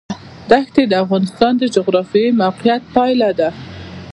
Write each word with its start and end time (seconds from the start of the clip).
ښتې 0.65 0.83
د 0.87 0.93
افغانستان 1.03 1.51
د 1.57 1.63
جغرافیایي 1.75 2.31
موقیعت 2.41 2.81
پایله 2.95 3.29
ده. 3.39 3.49